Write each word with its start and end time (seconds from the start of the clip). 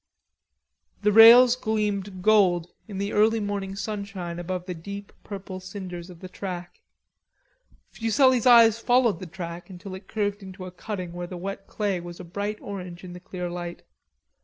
The 1.03 1.11
rails 1.11 1.55
gleamed 1.55 2.23
gold 2.23 2.71
in 2.87 2.97
the 2.97 3.13
early 3.13 3.39
morning 3.39 3.75
sunshine 3.75 4.39
above 4.39 4.65
the 4.65 4.73
deep 4.73 5.13
purple 5.23 5.59
cinders 5.59 6.09
of 6.09 6.21
the 6.21 6.27
track. 6.27 6.81
Fuselli's 7.91 8.47
eyes 8.47 8.79
followed 8.79 9.19
the 9.19 9.27
track 9.27 9.69
until 9.69 9.93
it 9.93 10.07
curved 10.07 10.41
into 10.41 10.65
a 10.65 10.71
cutting 10.71 11.13
where 11.13 11.27
the 11.27 11.37
wet 11.37 11.67
clay 11.67 11.99
was 11.99 12.19
a 12.19 12.23
bright 12.23 12.57
orange 12.61 13.03
in 13.03 13.13
the 13.13 13.19
clear 13.19 13.47
light. 13.47 13.83